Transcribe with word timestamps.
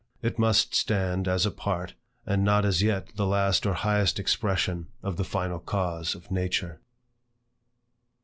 It 0.23 0.39
must 0.39 0.73
stand 0.73 1.27
as 1.27 1.45
a 1.45 1.51
part, 1.51 1.93
and 2.25 2.43
not 2.43 2.65
as 2.65 2.81
yet 2.81 3.15
the 3.17 3.27
last 3.27 3.67
or 3.67 3.75
highest 3.75 4.17
expression 4.17 4.87
of 5.03 5.15
the 5.15 5.23
final 5.23 5.59
cause 5.59 6.15
of 6.15 6.31
Nature. 6.31 6.81